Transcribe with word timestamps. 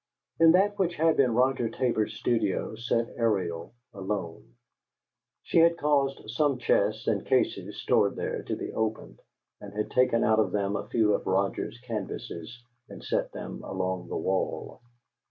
In 0.39 0.53
that 0.53 0.79
which 0.79 0.95
had 0.95 1.15
been 1.17 1.35
Roger 1.35 1.69
Tabor's 1.69 2.15
studio 2.15 2.73
sat 2.75 3.09
Ariel, 3.17 3.75
alone. 3.93 4.55
She 5.43 5.59
had 5.59 5.77
caused 5.77 6.27
some 6.31 6.57
chests 6.57 7.05
and 7.05 7.23
cases, 7.23 7.79
stored 7.79 8.15
there, 8.15 8.41
to 8.45 8.55
be 8.55 8.73
opened, 8.73 9.19
and 9.59 9.71
had 9.75 9.91
taken 9.91 10.23
out 10.23 10.39
of 10.39 10.53
them 10.53 10.75
a 10.75 10.87
few 10.89 11.13
of 11.13 11.27
Roger's 11.27 11.77
canvases 11.85 12.63
and 12.89 13.03
set 13.03 13.31
them 13.31 13.61
along 13.63 14.07
the 14.07 14.17
wall. 14.17 14.81